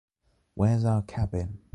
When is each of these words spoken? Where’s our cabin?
Where’s 0.55 0.83
our 0.83 1.03
cabin? 1.03 1.59